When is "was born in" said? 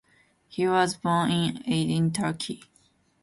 0.67-1.57